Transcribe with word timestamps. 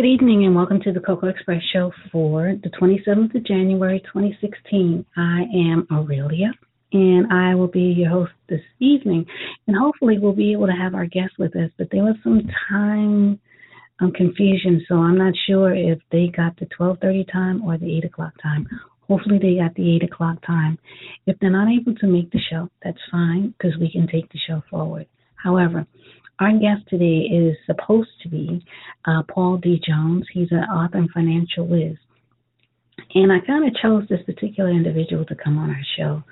Good 0.00 0.08
evening 0.08 0.46
and 0.46 0.56
welcome 0.56 0.80
to 0.84 0.94
the 0.94 1.00
Cocoa 1.00 1.28
Express 1.28 1.60
show 1.74 1.92
for 2.10 2.54
the 2.62 2.70
27th 2.70 3.34
of 3.34 3.44
January 3.44 4.00
2016. 4.00 5.04
I 5.14 5.42
am 5.42 5.86
Aurelia 5.92 6.54
and 6.94 7.30
I 7.30 7.54
will 7.54 7.68
be 7.68 7.92
your 7.98 8.08
host 8.08 8.32
this 8.48 8.62
evening. 8.78 9.26
And 9.66 9.76
hopefully 9.76 10.18
we'll 10.18 10.32
be 10.32 10.52
able 10.52 10.68
to 10.68 10.72
have 10.72 10.94
our 10.94 11.04
guests 11.04 11.36
with 11.38 11.54
us, 11.54 11.70
but 11.76 11.88
there 11.92 12.02
was 12.02 12.16
some 12.24 12.48
time 12.70 13.38
um, 14.00 14.10
confusion, 14.12 14.82
so 14.88 14.94
I'm 14.94 15.18
not 15.18 15.34
sure 15.46 15.74
if 15.74 15.98
they 16.10 16.28
got 16.28 16.58
the 16.58 16.64
12:30 16.80 17.30
time 17.30 17.62
or 17.62 17.76
the 17.76 17.98
8 17.98 18.06
o'clock 18.06 18.32
time. 18.42 18.66
Hopefully 19.06 19.38
they 19.38 19.56
got 19.56 19.74
the 19.74 19.96
8 19.96 20.04
o'clock 20.04 20.38
time. 20.46 20.78
If 21.26 21.38
they're 21.40 21.50
not 21.50 21.70
able 21.70 21.94
to 21.96 22.06
make 22.06 22.30
the 22.30 22.40
show, 22.50 22.70
that's 22.82 23.10
fine 23.10 23.52
because 23.58 23.78
we 23.78 23.92
can 23.92 24.08
take 24.08 24.32
the 24.32 24.38
show 24.48 24.62
forward. 24.70 25.04
However, 25.34 25.86
our 26.40 26.52
guest 26.52 26.88
today 26.88 27.28
is 27.30 27.56
supposed 27.66 28.10
to 28.22 28.28
be 28.28 28.64
uh, 29.04 29.22
Paul 29.28 29.58
D. 29.58 29.80
Jones. 29.86 30.26
He's 30.32 30.50
an 30.50 30.64
author 30.64 30.98
and 30.98 31.10
financial 31.10 31.66
whiz. 31.66 31.96
And 33.14 33.30
I 33.30 33.40
kind 33.46 33.66
of 33.66 33.74
chose 33.80 34.04
this 34.08 34.24
particular 34.24 34.70
individual 34.70 35.24
to 35.26 35.34
come 35.34 35.58
on 35.58 35.70
our 35.70 35.86
show. 35.98 36.22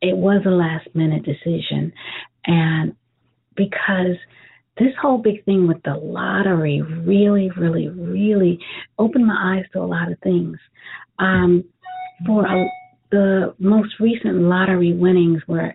It 0.00 0.16
was 0.16 0.42
a 0.46 0.50
last 0.50 0.88
minute 0.94 1.24
decision. 1.24 1.92
And 2.46 2.94
because 3.56 4.16
this 4.78 4.92
whole 5.00 5.18
big 5.18 5.44
thing 5.44 5.68
with 5.68 5.82
the 5.84 5.94
lottery 5.94 6.80
really, 6.80 7.50
really, 7.56 7.88
really 7.88 8.58
opened 8.98 9.26
my 9.26 9.56
eyes 9.58 9.66
to 9.72 9.80
a 9.80 9.84
lot 9.84 10.10
of 10.10 10.18
things. 10.20 10.56
Um, 11.18 11.64
for 12.26 12.46
a, 12.46 12.64
the 13.10 13.54
most 13.58 13.94
recent 14.00 14.36
lottery 14.36 14.94
winnings 14.94 15.42
were 15.46 15.74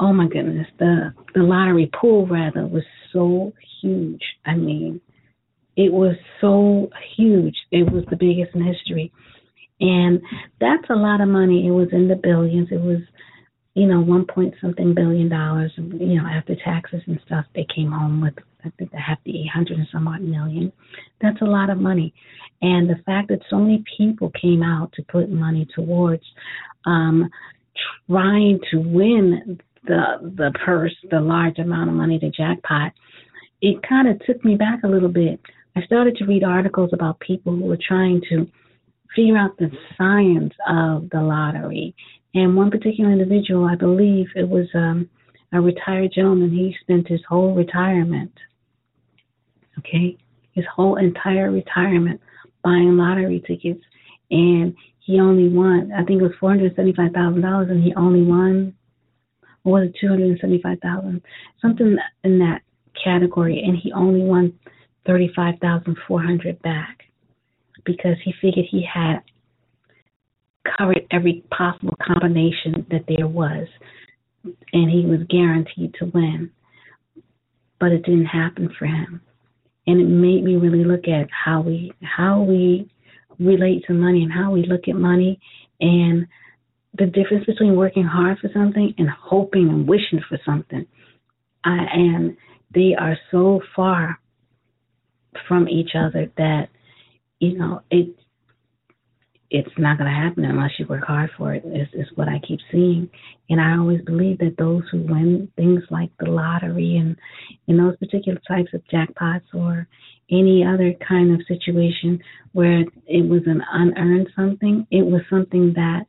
oh 0.00 0.12
my 0.12 0.28
goodness, 0.28 0.66
the 0.78 1.12
the 1.34 1.42
lottery 1.42 1.90
pool 2.00 2.26
rather 2.26 2.66
was 2.66 2.84
so 3.12 3.52
huge. 3.80 4.22
I 4.44 4.54
mean, 4.54 5.00
it 5.76 5.92
was 5.92 6.16
so 6.40 6.90
huge. 7.16 7.54
It 7.70 7.90
was 7.90 8.04
the 8.10 8.16
biggest 8.16 8.54
in 8.54 8.64
history. 8.64 9.12
And 9.80 10.20
that's 10.60 10.90
a 10.90 10.96
lot 10.96 11.20
of 11.20 11.28
money. 11.28 11.66
It 11.66 11.70
was 11.70 11.88
in 11.92 12.08
the 12.08 12.16
billions. 12.16 12.68
It 12.72 12.80
was, 12.80 12.98
you 13.74 13.86
know, 13.86 14.00
one 14.00 14.26
point 14.26 14.54
something 14.60 14.92
billion 14.92 15.28
dollars. 15.28 15.72
You 15.76 16.20
know, 16.20 16.26
after 16.26 16.56
taxes 16.56 17.02
and 17.06 17.20
stuff, 17.24 17.44
they 17.54 17.66
came 17.74 17.92
home 17.92 18.20
with 18.20 18.34
I 18.64 18.70
think 18.76 18.90
they 18.90 18.98
have 18.98 19.18
the 19.24 19.40
eight 19.40 19.50
hundred 19.54 19.78
and 19.78 19.88
some 19.92 20.08
odd 20.08 20.22
million. 20.22 20.72
That's 21.20 21.40
a 21.42 21.46
lot 21.46 21.70
of 21.70 21.78
money. 21.78 22.12
And 22.60 22.90
the 22.90 23.00
fact 23.06 23.28
that 23.28 23.40
so 23.48 23.58
many 23.58 23.84
people 23.96 24.32
came 24.40 24.64
out 24.64 24.92
to 24.94 25.02
put 25.04 25.30
money 25.30 25.66
towards 25.76 26.24
um, 26.86 27.30
trying 28.08 28.58
to 28.72 28.78
win 28.78 29.60
the 29.88 30.32
the 30.36 30.52
purse, 30.64 30.94
the 31.10 31.20
large 31.20 31.58
amount 31.58 31.90
of 31.90 31.96
money, 31.96 32.18
the 32.20 32.30
jackpot, 32.30 32.92
it 33.60 33.82
kind 33.88 34.06
of 34.06 34.24
took 34.24 34.44
me 34.44 34.54
back 34.54 34.84
a 34.84 34.88
little 34.88 35.08
bit. 35.08 35.40
I 35.74 35.82
started 35.82 36.16
to 36.16 36.26
read 36.26 36.44
articles 36.44 36.90
about 36.92 37.18
people 37.20 37.56
who 37.56 37.64
were 37.64 37.78
trying 37.78 38.20
to 38.28 38.46
figure 39.16 39.36
out 39.36 39.56
the 39.58 39.70
science 39.96 40.52
of 40.68 41.08
the 41.10 41.20
lottery. 41.20 41.94
And 42.34 42.56
one 42.56 42.70
particular 42.70 43.10
individual, 43.10 43.64
I 43.64 43.74
believe 43.74 44.26
it 44.36 44.48
was 44.48 44.66
um, 44.74 45.08
a 45.52 45.60
retired 45.60 46.12
gentleman, 46.14 46.50
he 46.50 46.76
spent 46.82 47.08
his 47.08 47.20
whole 47.28 47.54
retirement, 47.54 48.32
okay, 49.78 50.16
his 50.52 50.64
whole 50.74 50.96
entire 50.96 51.50
retirement 51.50 52.20
buying 52.62 52.96
lottery 52.96 53.42
tickets. 53.46 53.80
And 54.30 54.74
he 55.00 55.20
only 55.20 55.48
won, 55.48 55.90
I 55.96 56.04
think 56.04 56.20
it 56.20 56.24
was 56.24 56.32
$475,000, 56.42 57.70
and 57.70 57.82
he 57.82 57.94
only 57.94 58.22
won 58.22 58.74
was 59.70 59.88
it 59.88 59.96
275,000, 60.00 61.22
something 61.60 61.96
in 62.24 62.38
that 62.38 62.62
category, 63.02 63.62
and 63.64 63.76
he 63.76 63.92
only 63.92 64.22
won 64.22 64.52
35,400 65.06 66.60
back 66.62 67.04
because 67.84 68.16
he 68.24 68.34
figured 68.40 68.66
he 68.70 68.86
had 68.92 69.20
covered 70.76 71.06
every 71.10 71.42
possible 71.50 71.96
combination 72.04 72.86
that 72.90 73.04
there 73.08 73.26
was, 73.26 73.66
and 74.72 74.90
he 74.90 75.06
was 75.06 75.20
guaranteed 75.28 75.94
to 75.94 76.06
win. 76.06 76.50
But 77.80 77.92
it 77.92 78.02
didn't 78.04 78.26
happen 78.26 78.74
for 78.78 78.86
him, 78.86 79.20
and 79.86 80.00
it 80.00 80.08
made 80.08 80.44
me 80.44 80.56
really 80.56 80.84
look 80.84 81.06
at 81.06 81.28
how 81.30 81.60
we 81.60 81.92
how 82.02 82.42
we 82.42 82.90
relate 83.38 83.84
to 83.86 83.94
money 83.94 84.24
and 84.24 84.32
how 84.32 84.50
we 84.50 84.64
look 84.66 84.88
at 84.88 84.96
money 84.96 85.38
and 85.80 86.26
the 86.94 87.06
difference 87.06 87.44
between 87.46 87.76
working 87.76 88.04
hard 88.04 88.38
for 88.38 88.50
something 88.52 88.94
and 88.98 89.08
hoping 89.08 89.68
and 89.68 89.88
wishing 89.88 90.20
for 90.28 90.38
something. 90.44 90.86
I, 91.64 91.76
and 91.92 92.36
they 92.74 92.94
are 92.98 93.16
so 93.30 93.60
far 93.74 94.18
from 95.46 95.68
each 95.68 95.90
other 95.94 96.30
that 96.36 96.68
you 97.38 97.56
know 97.58 97.82
it 97.90 98.14
it's 99.50 99.70
not 99.78 99.96
going 99.96 100.10
to 100.10 100.16
happen 100.16 100.44
unless 100.44 100.72
you 100.78 100.86
work 100.86 101.04
hard 101.04 101.30
for 101.36 101.54
it 101.54 101.64
is, 101.66 101.88
is 101.92 102.06
what 102.16 102.28
i 102.28 102.38
keep 102.46 102.58
seeing 102.70 103.08
and 103.48 103.60
i 103.60 103.76
always 103.76 104.00
believe 104.02 104.38
that 104.38 104.56
those 104.58 104.82
who 104.90 104.98
win 105.02 105.48
things 105.56 105.82
like 105.90 106.10
the 106.18 106.30
lottery 106.30 106.96
and 106.96 107.16
in 107.66 107.76
those 107.76 107.96
particular 107.96 108.40
types 108.46 108.72
of 108.74 108.82
jackpots 108.92 109.42
or 109.54 109.86
any 110.30 110.64
other 110.64 110.92
kind 111.06 111.32
of 111.32 111.46
situation 111.46 112.18
where 112.52 112.80
it 113.06 113.28
was 113.28 113.42
an 113.46 113.62
unearned 113.72 114.28
something 114.34 114.86
it 114.90 115.04
was 115.04 115.22
something 115.30 115.72
that 115.74 116.04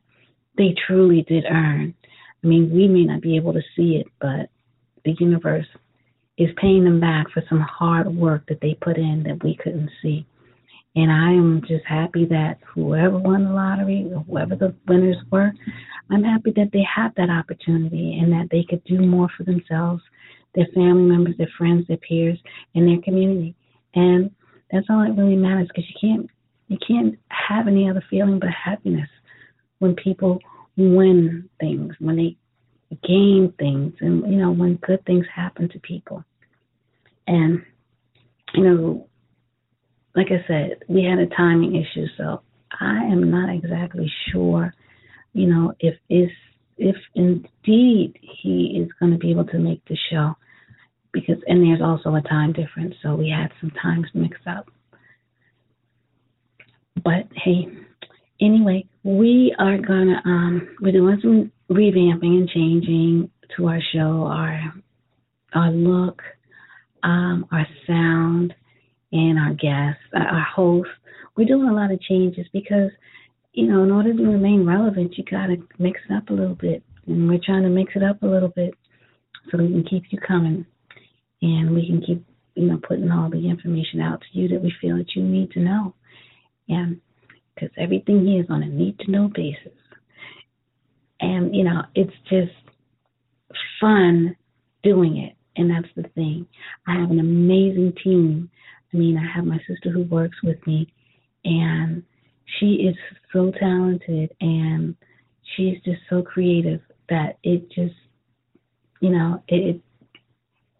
they 0.56 0.74
truly 0.86 1.24
did 1.28 1.44
earn. 1.50 1.94
I 2.42 2.46
mean, 2.46 2.70
we 2.72 2.88
may 2.88 3.04
not 3.04 3.22
be 3.22 3.36
able 3.36 3.52
to 3.52 3.62
see 3.76 3.96
it, 3.96 4.06
but 4.20 4.48
the 5.04 5.14
universe 5.18 5.66
is 6.38 6.48
paying 6.56 6.84
them 6.84 7.00
back 7.00 7.30
for 7.32 7.42
some 7.48 7.60
hard 7.60 8.14
work 8.14 8.46
that 8.48 8.60
they 8.62 8.76
put 8.80 8.96
in 8.96 9.22
that 9.24 9.42
we 9.44 9.56
couldn't 9.62 9.90
see. 10.02 10.26
And 10.96 11.12
I 11.12 11.30
am 11.30 11.62
just 11.68 11.84
happy 11.86 12.24
that 12.26 12.58
whoever 12.74 13.18
won 13.18 13.44
the 13.44 13.50
lottery, 13.50 14.10
whoever 14.26 14.56
the 14.56 14.74
winners 14.88 15.16
were, 15.30 15.52
I'm 16.10 16.24
happy 16.24 16.52
that 16.56 16.70
they 16.72 16.82
have 16.94 17.12
that 17.16 17.30
opportunity 17.30 18.18
and 18.20 18.32
that 18.32 18.48
they 18.50 18.64
could 18.68 18.82
do 18.84 19.00
more 19.00 19.28
for 19.36 19.44
themselves, 19.44 20.02
their 20.54 20.66
family 20.74 21.02
members, 21.02 21.36
their 21.38 21.50
friends, 21.56 21.86
their 21.86 21.98
peers, 21.98 22.38
and 22.74 22.88
their 22.88 23.00
community. 23.02 23.54
And 23.94 24.30
that's 24.72 24.86
all 24.90 25.04
that 25.04 25.20
really 25.20 25.36
matters 25.36 25.68
because 25.68 25.88
you 25.88 25.96
can't 26.00 26.30
you 26.68 26.78
can't 26.86 27.18
have 27.28 27.66
any 27.66 27.90
other 27.90 28.02
feeling 28.08 28.38
but 28.38 28.48
happiness 28.50 29.08
when 29.80 29.96
people 29.96 30.38
win 30.76 31.48
things, 31.58 31.94
when 31.98 32.16
they 32.16 32.36
gain 33.06 33.52
things, 33.58 33.92
and 34.00 34.30
you 34.32 34.38
know 34.38 34.52
when 34.52 34.76
good 34.76 35.04
things 35.04 35.26
happen 35.34 35.68
to 35.70 35.78
people. 35.80 36.24
And 37.26 37.62
you 38.54 38.64
know, 38.64 39.08
like 40.14 40.28
I 40.28 40.44
said, 40.46 40.82
we 40.88 41.04
had 41.04 41.18
a 41.18 41.26
timing 41.34 41.74
issue, 41.74 42.06
so 42.16 42.42
I 42.80 43.04
am 43.04 43.30
not 43.30 43.54
exactly 43.54 44.10
sure, 44.30 44.72
you 45.32 45.48
know, 45.48 45.74
if 45.80 45.96
is 46.08 46.30
if 46.78 46.96
indeed 47.14 48.18
he 48.42 48.80
is 48.82 48.90
going 48.98 49.12
to 49.12 49.18
be 49.18 49.30
able 49.30 49.46
to 49.46 49.58
make 49.58 49.84
the 49.86 49.98
show 50.10 50.36
because 51.12 51.36
and 51.46 51.62
there's 51.62 51.82
also 51.82 52.14
a 52.14 52.22
time 52.22 52.52
difference, 52.52 52.94
so 53.02 53.14
we 53.14 53.30
had 53.30 53.50
some 53.60 53.70
times 53.82 54.06
mixed 54.14 54.46
up. 54.46 54.70
But 57.02 57.28
hey, 57.34 57.68
anyway, 58.40 58.84
we 59.02 59.54
are 59.58 59.78
gonna 59.78 60.20
um 60.24 60.76
we're 60.80 60.92
doing 60.92 61.18
some 61.22 61.52
revamping 61.70 62.38
and 62.38 62.48
changing 62.48 63.30
to 63.56 63.68
our 63.68 63.80
show, 63.92 64.26
our 64.26 64.74
our 65.54 65.70
look, 65.70 66.22
um, 67.02 67.46
our 67.50 67.66
sound, 67.86 68.54
and 69.12 69.38
our 69.38 69.54
guests, 69.54 70.02
our 70.14 70.46
hosts. 70.54 70.92
We're 71.36 71.46
doing 71.46 71.68
a 71.68 71.74
lot 71.74 71.92
of 71.92 72.00
changes 72.02 72.46
because, 72.52 72.90
you 73.52 73.66
know, 73.66 73.82
in 73.82 73.90
order 73.90 74.12
to 74.12 74.22
remain 74.22 74.66
relevant, 74.66 75.16
you 75.16 75.24
got 75.24 75.46
to 75.46 75.56
mix 75.78 76.00
it 76.08 76.14
up 76.14 76.30
a 76.30 76.34
little 76.34 76.54
bit. 76.54 76.82
And 77.06 77.28
we're 77.28 77.40
trying 77.44 77.62
to 77.62 77.68
mix 77.68 77.92
it 77.96 78.02
up 78.02 78.22
a 78.22 78.26
little 78.26 78.50
bit 78.50 78.74
so 79.50 79.58
we 79.58 79.68
can 79.68 79.84
keep 79.84 80.04
you 80.10 80.18
coming 80.18 80.66
and 81.42 81.74
we 81.74 81.86
can 81.86 82.02
keep, 82.06 82.24
you 82.54 82.66
know, 82.66 82.78
putting 82.86 83.10
all 83.10 83.30
the 83.30 83.48
information 83.48 84.00
out 84.00 84.20
to 84.20 84.38
you 84.38 84.48
that 84.48 84.62
we 84.62 84.72
feel 84.80 84.96
that 84.98 85.16
you 85.16 85.22
need 85.22 85.50
to 85.52 85.60
know. 85.60 85.94
And 86.68 87.00
because 87.60 87.74
everything 87.78 88.26
here 88.26 88.42
is 88.42 88.50
on 88.50 88.62
a 88.62 88.66
need 88.66 88.98
to 89.00 89.10
know 89.10 89.30
basis. 89.34 89.72
And, 91.20 91.54
you 91.54 91.64
know, 91.64 91.82
it's 91.94 92.12
just 92.28 92.52
fun 93.80 94.36
doing 94.82 95.18
it. 95.18 95.34
And 95.56 95.70
that's 95.70 95.92
the 95.96 96.08
thing. 96.14 96.46
I 96.86 96.98
have 96.98 97.10
an 97.10 97.20
amazing 97.20 97.94
team. 98.02 98.50
I 98.92 98.96
mean, 98.96 99.18
I 99.18 99.36
have 99.36 99.44
my 99.44 99.58
sister 99.68 99.90
who 99.90 100.04
works 100.04 100.36
with 100.42 100.64
me, 100.66 100.92
and 101.44 102.02
she 102.58 102.88
is 102.88 102.96
so 103.32 103.52
talented 103.58 104.34
and 104.40 104.96
she's 105.54 105.76
just 105.84 106.00
so 106.08 106.22
creative 106.22 106.80
that 107.08 107.38
it 107.42 107.70
just, 107.70 107.94
you 109.00 109.10
know, 109.10 109.42
it, 109.48 109.76
it 109.76 109.80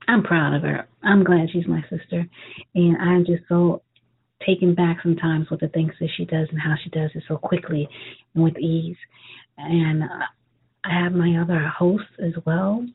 I'm 0.09 0.23
proud 0.23 0.55
of 0.55 0.63
her. 0.63 0.89
I'm 1.03 1.23
glad 1.23 1.51
she's 1.53 1.69
my 1.69 1.83
sister, 1.83 2.27
and 2.75 2.97
I'm 2.97 3.25
just 3.25 3.43
so 3.49 3.83
taken 4.47 4.75
back 4.75 4.99
sometimes 5.03 5.51
with 5.51 5.61
the 5.61 5.69
things 5.69 5.93
that 6.01 6.09
she 6.17 6.25
does 6.25 6.49
and 6.51 6.61
how 6.61 6.75
she 6.83 6.91
does 6.91 7.11
it 7.15 7.23
so 7.29 7.37
quickly 7.37 7.89
and 8.35 8.45
with 8.45 8.59
ease. 8.59 8.97
And 9.59 10.03
uh, 10.03 10.27
I 10.85 11.03
have 11.03 11.13
my 11.13 11.41
other 11.41 11.67
hosts 11.69 12.07
as 12.19 12.33
well, 12.47 12.87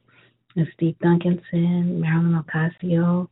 Steve 0.73 0.95
Duncanson, 1.03 1.99
Marilyn 1.99 2.41
Ocasio, 2.41 3.27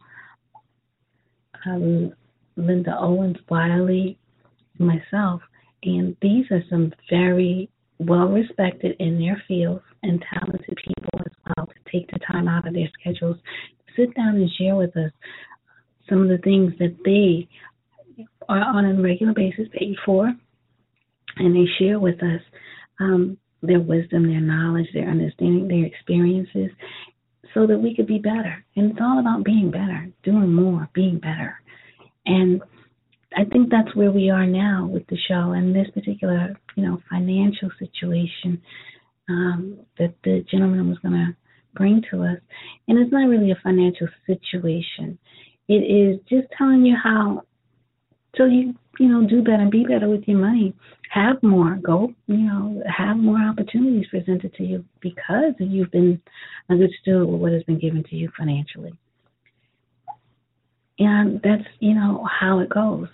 uh, 1.65 2.11
Linda 2.55 2.97
Owens 2.99 3.37
Wiley, 3.49 4.17
myself. 4.77 5.41
And 5.83 6.15
these 6.21 6.45
are 6.51 6.63
some 6.69 6.93
very 7.09 7.69
well 7.99 8.27
respected 8.27 8.95
in 8.99 9.17
their 9.19 9.41
fields 9.47 9.83
and 10.03 10.23
talented 10.33 10.77
people 10.85 11.19
as 11.19 11.31
well 11.55 11.67
to 11.67 11.91
take 11.91 12.11
the 12.11 12.19
time 12.19 12.47
out 12.47 12.67
of 12.67 12.73
their 12.73 12.89
schedules 12.99 13.37
sit 13.95 14.15
down 14.15 14.35
and 14.35 14.49
share 14.57 14.75
with 14.75 14.95
us 14.97 15.11
some 16.09 16.21
of 16.21 16.29
the 16.29 16.37
things 16.39 16.73
that 16.79 16.95
they 17.05 17.47
on 18.49 18.85
a 18.85 19.01
regular 19.01 19.33
basis 19.33 19.67
paid 19.71 19.95
for, 20.05 20.31
and 21.37 21.55
they 21.55 21.69
share 21.79 21.99
with 21.99 22.21
us 22.21 22.41
um, 22.99 23.37
their 23.61 23.79
wisdom, 23.79 24.27
their 24.27 24.41
knowledge, 24.41 24.87
their 24.93 25.09
understanding, 25.09 25.67
their 25.67 25.85
experiences, 25.85 26.69
so 27.53 27.67
that 27.67 27.79
we 27.79 27.95
could 27.95 28.07
be 28.07 28.19
better. 28.19 28.63
And 28.75 28.91
it's 28.91 28.99
all 29.01 29.19
about 29.19 29.43
being 29.43 29.71
better, 29.71 30.07
doing 30.23 30.53
more, 30.53 30.89
being 30.93 31.19
better. 31.19 31.55
And 32.25 32.61
I 33.35 33.45
think 33.45 33.69
that's 33.69 33.95
where 33.95 34.11
we 34.11 34.29
are 34.29 34.45
now 34.45 34.87
with 34.91 35.05
the 35.07 35.17
show 35.27 35.51
and 35.51 35.75
this 35.75 35.87
particular, 35.93 36.55
you 36.75 36.85
know, 36.85 36.99
financial 37.09 37.69
situation 37.79 38.61
um, 39.29 39.79
that 39.97 40.13
the 40.23 40.45
gentleman 40.51 40.89
was 40.89 40.99
going 40.99 41.13
to 41.13 41.35
bring 41.75 42.01
to 42.11 42.23
us. 42.23 42.37
And 42.87 42.99
it's 42.99 43.11
not 43.11 43.27
really 43.27 43.51
a 43.51 43.59
financial 43.63 44.07
situation. 44.27 45.17
It 45.67 45.73
is 45.75 46.19
just 46.29 46.47
telling 46.57 46.85
you 46.85 46.95
how 47.01 47.43
so 48.35 48.45
you 48.45 48.73
you 48.99 49.07
know 49.07 49.27
do 49.27 49.41
better 49.41 49.61
and 49.61 49.71
be 49.71 49.83
better 49.83 50.09
with 50.09 50.23
your 50.27 50.39
money. 50.39 50.73
Have 51.11 51.41
more. 51.43 51.79
Go 51.81 52.13
you 52.27 52.37
know 52.37 52.81
have 52.85 53.17
more 53.17 53.39
opportunities 53.39 54.07
presented 54.09 54.53
to 54.55 54.63
you 54.63 54.83
because 55.01 55.53
you've 55.59 55.91
been 55.91 56.21
a 56.69 56.75
good 56.75 56.91
steward 57.01 57.27
with 57.27 57.41
what 57.41 57.51
has 57.51 57.63
been 57.63 57.79
given 57.79 58.03
to 58.09 58.15
you 58.15 58.29
financially. 58.37 58.93
And 60.99 61.41
that's 61.43 61.67
you 61.79 61.93
know 61.93 62.27
how 62.39 62.59
it 62.59 62.69
goes. 62.69 63.07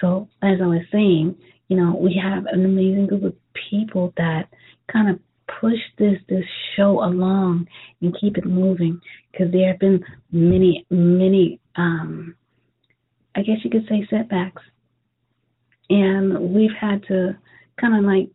So 0.00 0.28
as 0.42 0.58
i 0.62 0.66
was 0.66 0.82
saying 0.92 1.34
you 1.68 1.76
know 1.76 1.96
we 1.96 2.20
have 2.22 2.46
an 2.46 2.64
amazing 2.64 3.06
group 3.06 3.24
of 3.24 3.34
people 3.70 4.12
that 4.16 4.48
kind 4.92 5.10
of 5.10 5.18
push 5.60 5.78
this 5.98 6.18
this 6.28 6.44
show 6.76 7.02
along 7.04 7.66
and 8.00 8.16
keep 8.20 8.36
it 8.36 8.44
moving 8.44 9.00
because 9.30 9.50
there 9.52 9.68
have 9.68 9.78
been 9.78 10.02
many 10.30 10.86
many 10.90 11.60
um 11.76 12.34
I 13.38 13.42
guess 13.42 13.58
you 13.62 13.70
could 13.70 13.86
say 13.88 14.04
setbacks. 14.10 14.62
And 15.88 16.52
we've 16.52 16.74
had 16.78 17.04
to 17.04 17.36
kind 17.80 17.96
of 17.96 18.04
like 18.04 18.28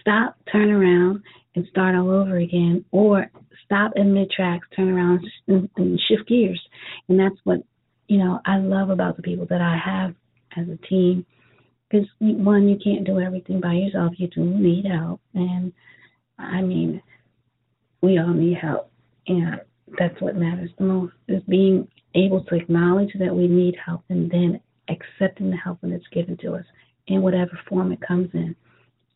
stop, 0.00 0.36
turn 0.50 0.70
around, 0.70 1.22
and 1.54 1.64
start 1.70 1.94
all 1.94 2.10
over 2.10 2.38
again, 2.38 2.84
or 2.90 3.30
stop 3.64 3.92
in 3.94 4.12
mid 4.12 4.30
tracks, 4.30 4.66
turn 4.74 4.88
around, 4.88 5.24
and, 5.46 6.00
shift 6.08 6.28
gears. 6.28 6.60
And 7.08 7.18
that's 7.18 7.36
what 7.44 7.60
you 8.08 8.18
know 8.18 8.40
I 8.44 8.58
love 8.58 8.90
about 8.90 9.16
the 9.16 9.22
people 9.22 9.46
that 9.48 9.60
I 9.60 9.78
have 9.82 10.14
as 10.56 10.68
a 10.68 10.86
team. 10.88 11.24
Because 11.88 12.06
one, 12.18 12.68
you 12.68 12.78
can't 12.82 13.06
do 13.06 13.20
everything 13.20 13.60
by 13.60 13.74
yourself. 13.74 14.14
You 14.18 14.26
do 14.26 14.44
need 14.44 14.86
help, 14.86 15.20
and 15.34 15.72
I 16.36 16.62
mean, 16.62 17.00
we 18.02 18.18
all 18.18 18.34
need 18.34 18.58
help, 18.58 18.90
and 19.28 19.60
that's 19.98 20.20
what 20.20 20.36
matters 20.36 20.70
the 20.78 20.84
most 20.84 21.12
is 21.28 21.42
being 21.48 21.88
able 22.14 22.42
to 22.44 22.54
acknowledge 22.54 23.12
that 23.18 23.34
we 23.34 23.46
need 23.46 23.76
help 23.84 24.02
and 24.08 24.30
then 24.30 24.60
accepting 24.88 25.50
the 25.50 25.56
help 25.56 25.78
when 25.82 25.92
it's 25.92 26.06
given 26.12 26.36
to 26.38 26.54
us 26.54 26.64
in 27.06 27.22
whatever 27.22 27.58
form 27.68 27.92
it 27.92 28.00
comes 28.00 28.28
in. 28.34 28.54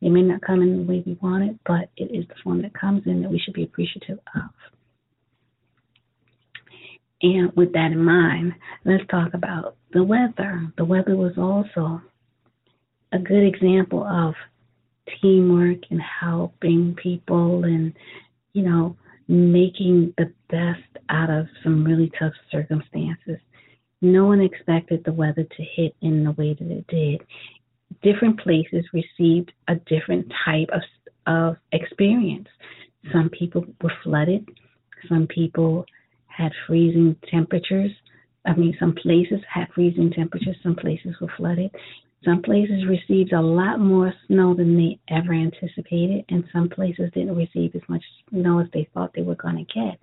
It 0.00 0.10
may 0.10 0.22
not 0.22 0.42
come 0.42 0.62
in 0.62 0.78
the 0.78 0.82
way 0.92 1.02
we 1.06 1.16
want 1.22 1.44
it, 1.44 1.56
but 1.64 1.88
it 1.96 2.14
is 2.14 2.26
the 2.28 2.34
form 2.42 2.62
that 2.62 2.74
comes 2.74 3.02
in 3.06 3.22
that 3.22 3.30
we 3.30 3.38
should 3.38 3.54
be 3.54 3.64
appreciative 3.64 4.18
of. 4.34 4.50
And 7.22 7.52
with 7.54 7.72
that 7.72 7.92
in 7.92 8.04
mind, 8.04 8.52
let's 8.84 9.04
talk 9.08 9.32
about 9.32 9.76
the 9.92 10.02
weather. 10.02 10.72
The 10.76 10.84
weather 10.84 11.14
was 11.14 11.34
also 11.38 12.02
a 13.12 13.18
good 13.18 13.46
example 13.46 14.02
of 14.02 14.34
teamwork 15.20 15.78
and 15.90 16.00
helping 16.00 16.96
people 17.00 17.64
and, 17.64 17.94
you 18.54 18.62
know, 18.62 18.96
making 19.28 20.14
the 20.18 20.32
best 20.50 21.04
out 21.08 21.30
of 21.30 21.46
some 21.62 21.84
really 21.84 22.10
tough 22.18 22.32
circumstances. 22.50 23.38
No 24.00 24.26
one 24.26 24.40
expected 24.40 25.04
the 25.04 25.12
weather 25.12 25.44
to 25.44 25.62
hit 25.76 25.94
in 26.02 26.24
the 26.24 26.32
way 26.32 26.54
that 26.54 26.70
it 26.70 26.86
did. 26.88 27.20
Different 28.02 28.40
places 28.40 28.84
received 28.92 29.52
a 29.68 29.76
different 29.86 30.32
type 30.44 30.68
of, 30.72 30.82
of 31.26 31.56
experience. 31.72 32.48
Some 33.12 33.30
people 33.30 33.64
were 33.80 33.92
flooded, 34.02 34.48
some 35.08 35.26
people 35.26 35.84
had 36.26 36.52
freezing 36.66 37.16
temperatures. 37.30 37.90
I 38.44 38.54
mean, 38.54 38.76
some 38.80 38.94
places 38.94 39.40
had 39.48 39.68
freezing 39.74 40.10
temperatures, 40.10 40.56
some 40.62 40.74
places 40.74 41.14
were 41.20 41.32
flooded. 41.36 41.70
Some 42.24 42.42
places 42.42 42.86
received 42.86 43.32
a 43.32 43.40
lot 43.40 43.80
more 43.80 44.14
snow 44.26 44.54
than 44.54 44.76
they 44.76 44.98
ever 45.08 45.32
anticipated, 45.32 46.24
and 46.28 46.44
some 46.52 46.68
places 46.68 47.10
didn't 47.14 47.34
receive 47.34 47.74
as 47.74 47.82
much 47.88 48.02
snow 48.30 48.60
as 48.60 48.68
they 48.72 48.88
thought 48.94 49.12
they 49.14 49.22
were 49.22 49.34
going 49.34 49.56
to 49.56 49.74
get. 49.74 49.98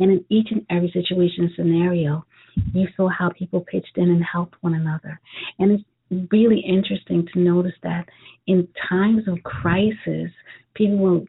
And 0.00 0.10
in 0.10 0.24
each 0.30 0.48
and 0.50 0.64
every 0.70 0.90
situation 0.92 1.52
scenario, 1.54 2.24
you 2.72 2.88
saw 2.96 3.08
how 3.08 3.30
people 3.30 3.60
pitched 3.60 3.96
in 3.96 4.10
and 4.10 4.24
helped 4.24 4.54
one 4.62 4.74
another. 4.74 5.20
And 5.58 5.72
it's 5.72 6.30
really 6.32 6.60
interesting 6.60 7.26
to 7.32 7.38
notice 7.38 7.76
that 7.82 8.08
in 8.46 8.66
times 8.88 9.28
of 9.28 9.42
crisis, 9.42 10.30
people 10.74 10.98
will 10.98 11.26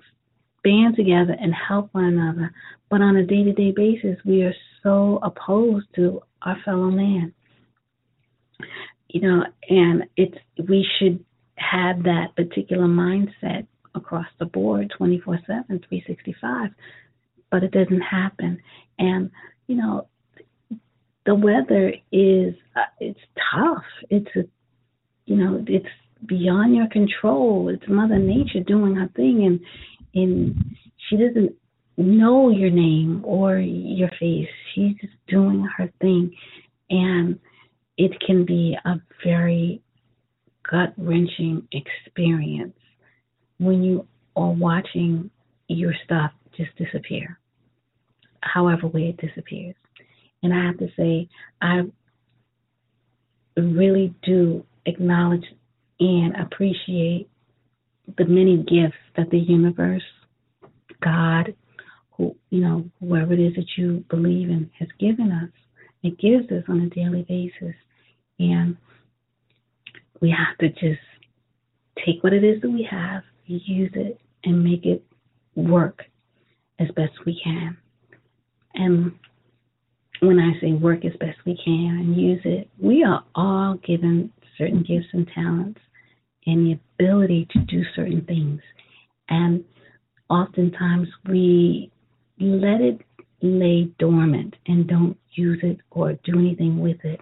band 0.63 0.95
together 0.95 1.35
and 1.39 1.53
help 1.53 1.89
one 1.91 2.05
another. 2.05 2.53
But 2.89 3.01
on 3.01 3.17
a 3.17 3.25
day 3.25 3.43
to 3.43 3.51
day 3.51 3.71
basis, 3.75 4.17
we 4.25 4.43
are 4.43 4.55
so 4.81 5.19
opposed 5.21 5.87
to 5.95 6.21
our 6.43 6.57
fellow 6.63 6.89
man 6.89 7.33
you 9.13 9.21
know, 9.21 9.43
and 9.69 10.03
it's 10.17 10.37
we 10.67 10.85
should 10.99 11.23
have 11.55 12.03
that 12.03 12.35
particular 12.35 12.87
mindset 12.87 13.65
across 13.95 14.25
the 14.39 14.45
board 14.45 14.91
24 14.97 15.39
7 15.47 15.63
365 15.67 16.71
but 17.53 17.63
it 17.63 17.69
doesn't 17.69 18.01
happen. 18.01 18.59
And 18.97 19.29
you 19.67 19.77
know 19.77 20.07
the 21.25 21.35
weather 21.35 21.93
is 22.11 22.55
uh, 22.75 22.91
it's 22.99 23.19
tough. 23.53 23.85
It's 24.09 24.35
a 24.35 24.43
you 25.25 25.35
know 25.35 25.63
it's 25.67 25.85
beyond 26.25 26.75
your 26.75 26.87
control. 26.87 27.69
It's 27.69 27.87
mother 27.87 28.17
nature 28.17 28.61
doing 28.65 28.95
her 28.95 29.09
thing 29.15 29.45
and 29.45 29.59
and 30.15 30.65
she 31.07 31.15
doesn't 31.15 31.53
know 31.95 32.49
your 32.49 32.71
name 32.71 33.21
or 33.23 33.59
your 33.59 34.09
face. 34.19 34.49
She's 34.73 34.95
just 34.99 35.13
doing 35.27 35.67
her 35.77 35.91
thing. 36.01 36.35
And 36.89 37.39
it 37.97 38.11
can 38.25 38.45
be 38.45 38.77
a 38.85 38.95
very 39.23 39.81
gut 40.69 40.93
wrenching 40.97 41.67
experience 41.71 42.77
when 43.59 43.83
you 43.83 44.07
are 44.35 44.51
watching 44.51 45.29
your 45.67 45.93
stuff 46.03 46.31
just 46.57 46.75
disappear, 46.77 47.39
however 48.41 48.87
way 48.87 49.09
it 49.09 49.27
disappears. 49.27 49.75
And 50.41 50.53
I 50.53 50.65
have 50.65 50.77
to 50.79 50.87
say, 50.97 51.29
I 51.61 51.83
really 53.55 54.13
do 54.23 54.65
acknowledge 54.85 55.45
and 55.99 56.35
appreciate 56.35 57.29
the 58.17 58.25
many 58.25 58.57
gifts 58.57 58.97
that 59.15 59.29
the 59.29 59.39
universe, 59.39 60.03
God, 61.01 61.55
who 62.11 62.35
you 62.49 62.61
know, 62.61 62.89
whoever 62.99 63.33
it 63.33 63.39
is 63.39 63.55
that 63.55 63.65
you 63.77 64.03
believe 64.09 64.49
in 64.49 64.69
has 64.79 64.89
given 64.99 65.31
us. 65.31 65.49
It 66.03 66.19
gives 66.19 66.51
us 66.51 66.63
on 66.67 66.81
a 66.81 66.89
daily 66.89 67.23
basis. 67.23 67.75
And 68.39 68.77
we 70.21 70.29
have 70.31 70.57
to 70.59 70.69
just 70.69 71.01
take 72.05 72.23
what 72.23 72.33
it 72.33 72.43
is 72.43 72.61
that 72.61 72.69
we 72.69 72.87
have, 72.89 73.23
use 73.45 73.91
it, 73.95 74.19
and 74.43 74.63
make 74.63 74.85
it 74.85 75.03
work 75.55 76.03
as 76.79 76.87
best 76.95 77.13
we 77.25 77.39
can. 77.43 77.77
And 78.75 79.13
when 80.19 80.39
I 80.39 80.59
say 80.59 80.73
work 80.73 81.05
as 81.05 81.13
best 81.19 81.37
we 81.45 81.59
can 81.63 81.97
and 81.99 82.15
use 82.15 82.41
it, 82.45 82.69
we 82.79 83.03
are 83.03 83.23
all 83.35 83.75
given 83.85 84.31
certain 84.57 84.83
gifts 84.83 85.07
and 85.13 85.27
talents 85.33 85.79
and 86.45 86.65
the 86.65 86.79
ability 86.99 87.47
to 87.51 87.59
do 87.59 87.83
certain 87.95 88.23
things. 88.25 88.61
And 89.29 89.63
oftentimes 90.29 91.07
we 91.27 91.91
let 92.39 92.81
it 92.81 93.01
lay 93.43 93.83
dormant 93.99 94.55
and 94.67 94.87
don't 94.87 95.17
use 95.33 95.59
it 95.63 95.77
or 95.91 96.13
do 96.23 96.39
anything 96.39 96.79
with 96.79 96.97
it. 97.03 97.19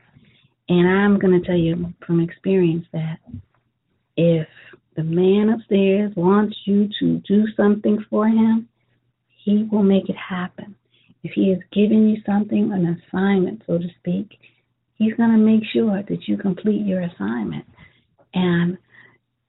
And 0.70 0.88
I'm 0.88 1.20
going 1.20 1.40
to 1.40 1.46
tell 1.46 1.58
you 1.58 1.94
from 2.06 2.22
experience 2.22 2.86
that 2.94 3.18
if 4.16 4.48
the 4.96 5.04
man 5.04 5.50
upstairs 5.50 6.14
wants 6.16 6.56
you 6.66 6.88
to 7.00 7.18
do 7.28 7.46
something 7.58 8.06
for 8.10 8.28
him, 8.28 8.70
he 9.44 9.68
will 9.72 9.84
make 9.84 10.10
it 10.10 10.16
happen. 10.16 10.76
If 11.24 11.32
he 11.34 11.50
has 11.50 11.60
given 11.74 12.08
you 12.08 12.22
something, 12.26 12.72
an 12.72 13.02
assignment, 13.10 13.64
so 13.66 13.80
to 13.80 13.88
speak, 14.00 14.38
he's 14.96 15.16
going 15.16 15.32
to 15.32 15.38
make 15.38 15.64
sure 15.74 16.04
that 16.08 16.28
you 16.28 16.38
complete 16.38 16.86
your 16.86 17.02
assignment. 17.02 17.66
And 18.34 18.78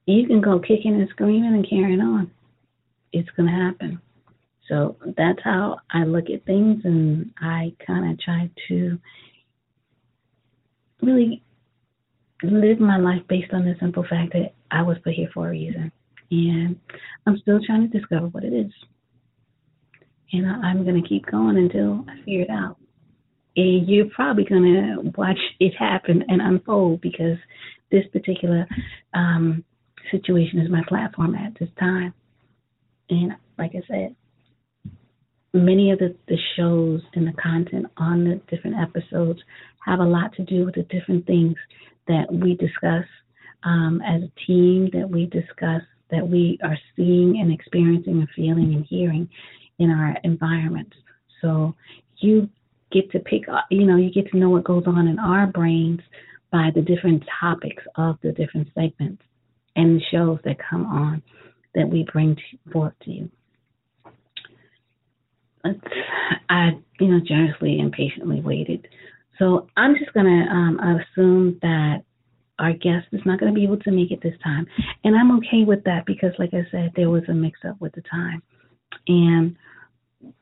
you 0.07 0.27
can 0.27 0.41
go 0.41 0.59
kicking 0.59 0.95
and 0.95 1.09
screaming 1.11 1.55
and 1.55 1.69
carrying 1.69 2.01
on. 2.01 2.31
It's 3.13 3.31
going 3.37 3.49
to 3.49 3.55
happen. 3.55 4.01
So 4.69 4.97
that's 5.17 5.41
how 5.43 5.79
I 5.91 6.05
look 6.05 6.31
at 6.31 6.47
things, 6.47 6.83
and 6.85 7.33
I 7.41 7.75
kind 7.87 8.13
of 8.13 8.21
try 8.21 8.51
to 8.69 8.99
really 11.03 11.43
live 12.43 12.81
my 12.81 12.97
life 12.97 13.23
based 13.29 13.53
on 13.53 13.65
the 13.65 13.75
simple 13.81 14.05
fact 14.09 14.33
that 14.33 14.55
I 14.71 14.83
was 14.83 14.97
put 15.05 15.15
here 15.15 15.29
for 15.35 15.49
a 15.49 15.51
reason. 15.51 15.93
And 16.31 16.77
I'm 17.27 17.39
still 17.39 17.61
trying 17.65 17.91
to 17.91 17.99
discover 17.99 18.29
what 18.29 18.45
it 18.45 18.53
is. 18.53 18.73
And 20.33 20.47
I'm 20.47 20.85
going 20.85 21.01
to 21.01 21.09
keep 21.09 21.27
going 21.27 21.59
until 21.59 22.05
I 22.09 22.17
figure 22.25 22.43
it 22.43 22.51
out. 22.51 22.79
And 23.55 23.87
you're 23.87 24.09
probably 24.15 24.45
going 24.45 24.63
to 24.63 25.13
watch 25.17 25.39
it 25.61 25.75
happen 25.79 26.25
and 26.29 26.41
unfold 26.41 27.03
because 27.03 27.37
this 27.91 28.05
particular 28.13 28.67
um, 29.13 29.63
situation 30.11 30.59
is 30.59 30.71
my 30.71 30.83
platform 30.89 31.35
at 31.35 31.53
this 31.61 31.69
time. 31.79 32.15
And 33.11 33.33
like 33.59 33.73
I 33.75 33.83
said, 33.87 34.17
many 35.53 35.91
of 35.91 35.99
the, 35.99 36.15
the 36.29 36.39
shows 36.57 37.01
and 37.15 37.27
the 37.27 37.33
content 37.41 37.87
on 37.97 38.25
the 38.25 38.41
different 38.49 38.77
episodes 38.77 39.41
have 39.85 40.01
a 40.01 40.05
lot 40.05 40.35
to 40.35 40.45
do 40.45 40.65
with 40.65 40.75
the 40.75 40.83
different 40.85 41.27
things 41.27 41.55
that 42.09 42.33
we 42.33 42.55
discuss 42.55 43.05
um, 43.65 44.01
as 44.07 44.23
a 44.23 44.47
team, 44.47 44.89
that 44.93 45.09
we 45.09 45.27
discuss, 45.27 45.83
that 46.11 46.27
we 46.27 46.59
are 46.63 46.79
seeing 46.97 47.41
and 47.41 47.53
experiencing 47.53 48.19
and 48.19 48.29
feeling 48.35 48.75
and 48.75 48.87
hearing 48.89 49.29
in 49.79 49.91
our 49.91 50.17
environments. 50.25 50.97
So 51.41 51.75
you 52.19 52.49
get 52.91 53.11
to 53.13 53.19
pick, 53.21 53.43
you 53.71 53.87
know, 53.87 53.97
you 53.97 54.11
get 54.11 54.31
to 54.31 54.37
know 54.37 54.51
what 54.51 54.65
goes 54.65 54.85
on 54.87 55.09
in 55.09 55.19
our 55.19 55.47
brains 55.47 56.01
by 56.51 56.71
the 56.75 56.83
different 56.83 57.25
topics 57.41 57.83
of 57.97 58.19
the 58.23 58.33
different 58.33 58.69
segments 58.75 59.23
and 59.77 59.99
the 59.99 60.05
shows 60.11 60.39
that 60.45 60.57
come 60.71 60.87
on 60.87 61.23
that 61.75 61.89
we 61.89 62.07
bring 62.13 62.37
forth 62.71 62.93
to 63.03 63.11
you. 63.11 63.31
I, 65.65 66.71
you 67.01 67.09
know, 67.09 67.21
generously 67.27 67.79
and 67.79 67.93
patiently 67.93 68.41
waited. 68.41 68.89
So 69.39 69.69
I'm 69.77 69.97
just 69.97 70.13
going 70.13 70.27
to 70.27 70.53
um, 70.53 70.79
assume 70.81 71.59
that 71.63 72.03
our 72.59 72.73
guest 72.73 73.07
is 73.13 73.21
not 73.25 73.41
going 73.41 73.53
to 73.53 73.59
be 73.59 73.65
able 73.65 73.79
to 73.79 73.91
make 73.91 74.11
it 74.11 74.23
this 74.23 74.39
time. 74.45 74.67
And 75.05 75.17
I'm 75.17 75.37
okay 75.39 75.65
with 75.67 75.83
that 75.85 76.05
because, 76.07 76.33
like 76.39 76.53
I 76.53 76.67
said, 76.71 76.93
there 76.95 77.11
was 77.11 77.23
a 77.29 77.35
mix 77.35 77.61
up 77.69 77.81
with 77.81 77.93
the 77.95 78.03
time. 78.03 78.43
And, 79.09 79.57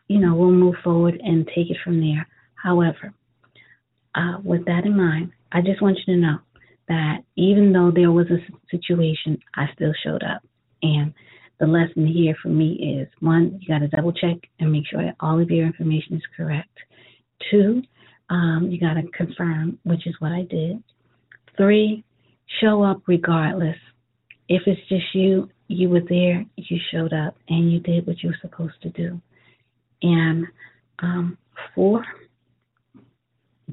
you 0.08 0.18
know, 0.18 0.34
we'll 0.34 0.50
move 0.50 0.74
forward 0.82 1.20
and 1.22 1.46
take 1.46 1.70
it 1.70 1.78
from 1.84 2.00
there. 2.00 2.26
However, 2.54 3.14
uh, 4.14 4.38
with 4.42 4.64
that 4.66 4.84
in 4.84 4.96
mind, 4.96 5.30
I 5.52 5.60
just 5.62 5.80
want 5.80 5.98
you 6.06 6.14
to 6.14 6.20
know 6.20 6.38
that 6.88 7.18
even 7.36 7.72
though 7.72 7.92
there 7.94 8.10
was 8.10 8.26
a 8.26 8.38
situation, 8.70 9.38
I 9.54 9.66
still 9.74 9.92
showed 10.04 10.22
up. 10.22 10.42
And 10.82 11.14
the 11.60 11.66
lesson 11.66 12.06
here 12.06 12.34
for 12.42 12.48
me 12.48 12.98
is 13.00 13.08
one, 13.20 13.58
you 13.60 13.68
got 13.68 13.80
to 13.80 13.88
double 13.88 14.12
check 14.12 14.36
and 14.58 14.72
make 14.72 14.84
sure 14.90 15.04
that 15.04 15.16
all 15.20 15.40
of 15.40 15.50
your 15.50 15.66
information 15.66 16.16
is 16.16 16.22
correct. 16.36 16.76
Two, 17.50 17.82
um, 18.30 18.68
you 18.70 18.80
got 18.80 18.94
to 18.94 19.02
confirm, 19.16 19.78
which 19.84 20.06
is 20.06 20.14
what 20.20 20.32
I 20.32 20.42
did. 20.42 20.82
Three, 21.56 22.02
show 22.60 22.82
up 22.82 23.02
regardless. 23.06 23.76
If 24.48 24.62
it's 24.66 24.80
just 24.88 25.14
you, 25.14 25.50
you 25.68 25.90
were 25.90 26.00
there, 26.08 26.44
you 26.56 26.78
showed 26.90 27.12
up, 27.12 27.36
and 27.48 27.70
you 27.70 27.78
did 27.80 28.06
what 28.06 28.22
you 28.22 28.30
were 28.30 28.38
supposed 28.40 28.80
to 28.82 28.90
do. 28.90 29.20
And 30.02 30.46
um, 31.00 31.38
four, 31.74 32.04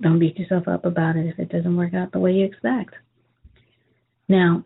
don't 0.01 0.19
beat 0.19 0.37
yourself 0.37 0.67
up 0.67 0.85
about 0.85 1.15
it 1.15 1.25
if 1.25 1.39
it 1.39 1.49
doesn't 1.49 1.77
work 1.77 1.93
out 1.93 2.11
the 2.11 2.19
way 2.19 2.33
you 2.33 2.45
expect. 2.45 2.93
Now, 4.27 4.63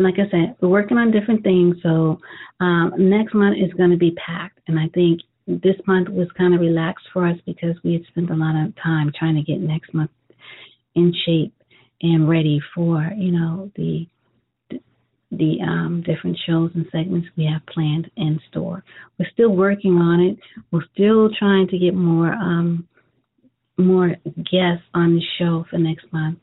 like 0.00 0.14
I 0.14 0.30
said, 0.30 0.56
we're 0.60 0.68
working 0.68 0.98
on 0.98 1.10
different 1.10 1.44
things. 1.44 1.76
So 1.82 2.18
um, 2.60 2.92
next 2.96 3.34
month 3.34 3.56
is 3.58 3.72
going 3.74 3.90
to 3.90 3.96
be 3.96 4.12
packed, 4.12 4.58
and 4.66 4.78
I 4.78 4.88
think 4.94 5.20
this 5.46 5.76
month 5.86 6.08
was 6.08 6.28
kind 6.36 6.54
of 6.54 6.60
relaxed 6.60 7.06
for 7.12 7.26
us 7.26 7.36
because 7.44 7.76
we 7.84 7.92
had 7.92 8.04
spent 8.08 8.30
a 8.30 8.34
lot 8.34 8.56
of 8.56 8.74
time 8.82 9.12
trying 9.16 9.36
to 9.36 9.42
get 9.42 9.60
next 9.60 9.92
month 9.92 10.10
in 10.94 11.12
shape 11.26 11.54
and 12.02 12.28
ready 12.28 12.60
for 12.74 13.10
you 13.16 13.32
know 13.32 13.70
the 13.76 14.06
the 15.32 15.58
um, 15.62 16.02
different 16.04 16.36
shows 16.46 16.70
and 16.74 16.86
segments 16.90 17.28
we 17.36 17.44
have 17.44 17.64
planned 17.72 18.10
in 18.16 18.40
store. 18.50 18.82
We're 19.18 19.30
still 19.32 19.50
working 19.50 19.96
on 19.96 20.20
it. 20.20 20.38
We're 20.72 20.84
still 20.92 21.30
trying 21.38 21.68
to 21.68 21.78
get 21.78 21.94
more 21.94 22.32
um, 22.32 22.88
more 23.76 24.16
guests 24.36 24.84
on 24.94 25.14
the 25.14 25.22
show 25.38 25.66
for 25.70 25.78
next 25.78 26.10
month 26.12 26.38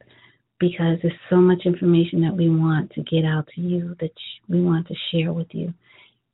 because 0.59 0.97
there's 1.01 1.13
so 1.29 1.37
much 1.37 1.61
information 1.65 2.21
that 2.21 2.35
we 2.35 2.49
want 2.49 2.91
to 2.91 3.03
get 3.03 3.25
out 3.25 3.47
to 3.55 3.61
you 3.61 3.95
that 3.99 4.11
we 4.47 4.61
want 4.61 4.87
to 4.87 4.95
share 5.11 5.33
with 5.33 5.47
you. 5.51 5.73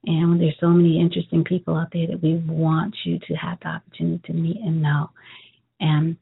And 0.06 0.40
there's 0.40 0.56
so 0.60 0.68
many 0.68 1.00
interesting 1.00 1.44
people 1.44 1.76
out 1.76 1.90
there 1.94 2.08
that 2.08 2.22
we 2.22 2.36
want 2.36 2.96
you 3.06 3.20
to 3.20 3.34
have 3.36 3.60
the 3.62 3.70
opportunity 3.70 4.22
to 4.26 4.34
meet 4.34 4.58
and 4.58 4.82
know. 4.82 5.10
And 5.80 6.18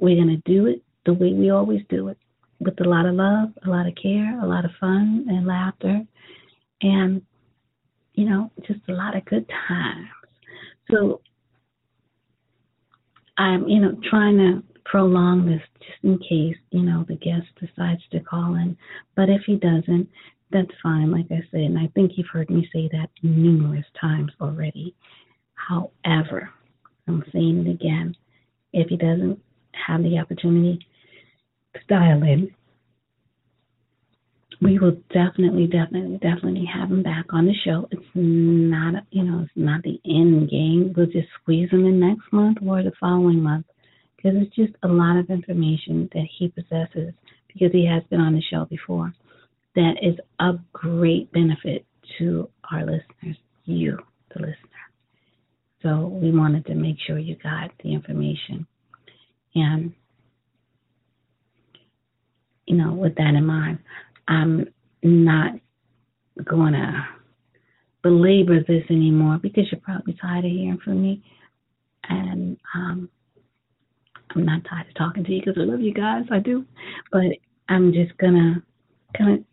we're 0.00 0.16
going 0.16 0.40
to 0.42 0.50
do 0.50 0.66
it 0.66 0.82
the 1.04 1.14
way 1.14 1.32
we 1.32 1.50
always 1.50 1.80
do 1.88 2.08
it 2.08 2.18
with 2.58 2.80
a 2.80 2.88
lot 2.88 3.06
of 3.06 3.14
love, 3.14 3.50
a 3.64 3.70
lot 3.70 3.86
of 3.86 3.94
care, 4.00 4.40
a 4.40 4.46
lot 4.46 4.64
of 4.64 4.70
fun 4.80 5.26
and 5.28 5.46
laughter, 5.46 6.02
and, 6.82 7.22
you 8.14 8.28
know, 8.28 8.50
just 8.66 8.80
a 8.88 8.92
lot 8.92 9.16
of 9.16 9.24
good 9.26 9.46
times. 9.68 10.08
So 10.90 11.20
I'm, 13.38 13.68
you 13.68 13.80
know, 13.80 13.98
trying 14.08 14.38
to 14.38 14.62
prolong 14.90 15.46
this 15.46 15.62
just 15.78 16.04
in 16.04 16.18
case, 16.18 16.56
you 16.70 16.82
know, 16.82 17.04
the 17.08 17.16
guest 17.16 17.46
decides 17.60 18.02
to 18.10 18.20
call 18.20 18.54
in. 18.54 18.76
But 19.14 19.28
if 19.28 19.42
he 19.46 19.56
doesn't, 19.56 20.08
that's 20.50 20.70
fine, 20.82 21.10
like 21.10 21.26
I 21.30 21.42
said. 21.50 21.60
And 21.60 21.78
I 21.78 21.88
think 21.94 22.12
you've 22.14 22.28
heard 22.32 22.50
me 22.50 22.68
say 22.72 22.88
that 22.92 23.10
numerous 23.22 23.86
times 24.00 24.32
already. 24.40 24.94
However, 25.54 26.50
I'm 27.08 27.24
saying 27.32 27.66
it 27.66 27.70
again. 27.70 28.14
If 28.72 28.88
he 28.88 28.96
doesn't 28.96 29.40
have 29.86 30.02
the 30.02 30.18
opportunity 30.18 30.86
to 31.74 31.80
dial 31.88 32.22
in, 32.22 32.50
we 34.62 34.78
will 34.78 34.96
definitely, 35.12 35.66
definitely, 35.66 36.18
definitely 36.18 36.64
have 36.72 36.90
him 36.90 37.02
back 37.02 37.26
on 37.30 37.44
the 37.44 37.54
show. 37.64 37.88
It's 37.90 38.02
not, 38.14 39.04
you 39.10 39.24
know, 39.24 39.42
it's 39.42 39.52
not 39.54 39.82
the 39.82 40.00
end 40.06 40.48
game. 40.48 40.94
We'll 40.96 41.06
just 41.06 41.28
squeeze 41.40 41.70
him 41.70 41.84
in 41.84 42.00
next 42.00 42.32
month 42.32 42.58
or 42.66 42.82
the 42.82 42.92
following 42.98 43.42
month 43.42 43.66
because 44.26 44.42
it's 44.42 44.56
just 44.56 44.72
a 44.82 44.88
lot 44.88 45.16
of 45.16 45.30
information 45.30 46.08
that 46.12 46.26
he 46.38 46.48
possesses 46.48 47.14
because 47.46 47.70
he 47.72 47.86
has 47.86 48.02
been 48.10 48.20
on 48.20 48.34
the 48.34 48.42
show 48.50 48.64
before 48.64 49.12
that 49.76 49.92
is 50.02 50.16
of 50.40 50.58
great 50.72 51.30
benefit 51.32 51.84
to 52.18 52.48
our 52.72 52.80
listeners, 52.80 53.36
you, 53.66 53.98
the 54.34 54.40
listener. 54.40 54.56
So 55.82 56.08
we 56.08 56.32
wanted 56.32 56.66
to 56.66 56.74
make 56.74 56.96
sure 57.06 57.18
you 57.18 57.36
got 57.36 57.70
the 57.84 57.92
information. 57.92 58.66
And, 59.54 59.92
you 62.66 62.76
know, 62.76 62.94
with 62.94 63.14
that 63.16 63.34
in 63.36 63.46
mind, 63.46 63.78
I'm 64.26 64.66
not 65.02 65.52
going 66.44 66.72
to 66.72 67.06
belabor 68.02 68.60
this 68.66 68.84
anymore 68.90 69.38
because 69.40 69.64
you're 69.70 69.80
probably 69.80 70.16
tired 70.20 70.44
of 70.44 70.50
hearing 70.50 70.80
from 70.82 71.02
me. 71.02 71.22
And 72.08 72.56
um, 72.74 73.08
I'm 74.36 74.44
not 74.44 74.64
tired 74.68 74.88
of 74.88 74.94
talking 74.94 75.24
to 75.24 75.32
you 75.32 75.40
because 75.40 75.60
I 75.60 75.64
love 75.64 75.80
you 75.80 75.94
guys. 75.94 76.24
I 76.30 76.38
do. 76.38 76.64
But 77.10 77.38
I'm 77.68 77.92
just 77.92 78.16
to 78.18 78.62
kind 79.16 79.38
of 79.38 79.44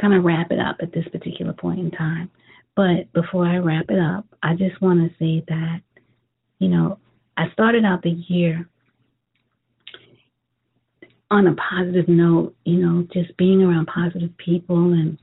kind 0.00 0.14
of 0.14 0.24
wrap 0.24 0.50
it 0.50 0.58
up 0.58 0.76
at 0.80 0.92
this 0.92 1.06
particular 1.12 1.52
point 1.52 1.78
in 1.78 1.90
time 1.92 2.30
But 2.74 3.12
before 3.12 3.46
I 3.46 3.58
wrap 3.58 3.86
it 3.90 3.98
up, 3.98 4.26
I 4.42 4.54
just 4.54 4.80
want 4.82 5.00
to 5.00 5.16
say 5.18 5.44
that, 5.48 5.80
you 6.58 6.68
know, 6.68 6.98
I 7.36 7.50
started 7.52 7.84
out 7.84 8.02
the 8.02 8.10
year 8.10 8.68
on 11.30 11.46
a 11.46 11.54
positive 11.54 12.08
note, 12.08 12.54
you 12.64 12.78
know, 12.78 13.06
just 13.12 13.36
being 13.36 13.62
around 13.62 13.86
positive 13.86 14.36
people 14.38 14.92
and 14.92 15.18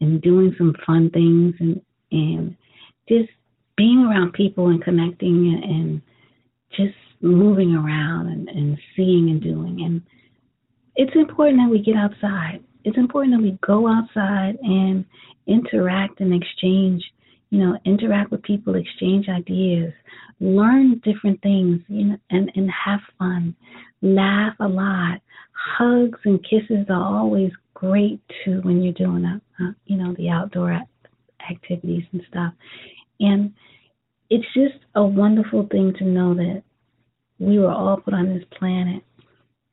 and 0.00 0.20
doing 0.20 0.54
some 0.58 0.74
fun 0.84 1.10
things 1.10 1.54
and 1.60 1.80
and 2.12 2.56
just 3.08 3.30
being 3.76 4.04
around 4.04 4.32
people 4.32 4.68
and 4.68 4.82
connecting 4.82 5.54
and, 5.54 5.64
and 5.64 6.02
just 6.72 6.96
moving 7.20 7.74
around 7.74 8.28
and, 8.28 8.48
and 8.48 8.78
seeing 8.94 9.30
and 9.30 9.42
doing 9.42 9.82
and 9.84 10.02
it's 10.96 11.14
important 11.14 11.58
that 11.58 11.70
we 11.70 11.78
get 11.80 11.94
outside. 11.94 12.60
It's 12.84 12.96
important 12.96 13.36
that 13.36 13.42
we 13.42 13.58
go 13.66 13.86
outside 13.86 14.56
and 14.62 15.04
interact 15.46 16.20
and 16.20 16.34
exchange, 16.34 17.02
you 17.50 17.58
know, 17.58 17.78
interact 17.84 18.30
with 18.30 18.42
people, 18.42 18.74
exchange 18.74 19.28
ideas, 19.28 19.92
learn 20.40 21.00
different 21.04 21.40
things, 21.42 21.80
you 21.88 22.06
know, 22.06 22.16
and, 22.30 22.50
and 22.54 22.70
have 22.70 23.00
fun, 23.18 23.54
laugh 24.02 24.54
a 24.60 24.68
lot. 24.68 25.20
Hugs 25.52 26.18
and 26.24 26.42
kisses 26.44 26.86
are 26.88 27.18
always 27.18 27.50
great 27.74 28.20
too 28.44 28.60
when 28.62 28.82
you're 28.82 28.94
doing 28.94 29.24
a, 29.24 29.40
you 29.84 29.96
know, 29.96 30.14
the 30.16 30.30
outdoor 30.30 30.80
activities 31.50 32.04
and 32.12 32.22
stuff. 32.30 32.52
And 33.20 33.52
it's 34.30 34.46
just 34.54 34.82
a 34.94 35.04
wonderful 35.04 35.68
thing 35.70 35.92
to 35.98 36.04
know 36.04 36.34
that 36.34 36.62
we 37.38 37.58
were 37.58 37.70
all 37.70 37.98
put 37.98 38.14
on 38.14 38.34
this 38.34 38.44
planet 38.58 39.02